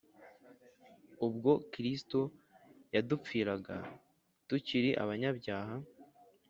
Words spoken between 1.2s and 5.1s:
ubwo Kristo yadupfiraga tukiri